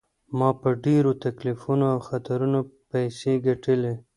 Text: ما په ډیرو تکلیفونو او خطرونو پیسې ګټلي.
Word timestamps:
ما 0.37 0.49
په 0.61 0.69
ډیرو 0.85 1.11
تکلیفونو 1.25 1.85
او 1.93 1.99
خطرونو 2.07 2.59
پیسې 2.91 3.33
ګټلي. 3.47 3.93